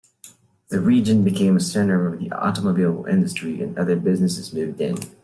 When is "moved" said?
4.51-4.81